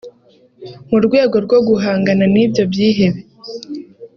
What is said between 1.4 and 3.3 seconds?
rwo guhangana n’ibyo byihebe